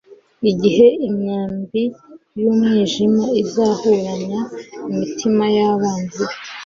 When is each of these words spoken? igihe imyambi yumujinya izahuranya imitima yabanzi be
igihe 0.51 0.87
imyambi 1.07 1.83
yumujinya 2.41 3.27
izahuranya 3.41 4.39
imitima 4.91 5.45
yabanzi 5.57 6.21
be 6.29 6.35